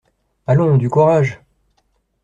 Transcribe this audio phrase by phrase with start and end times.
[0.47, 1.39] Allons, du courage!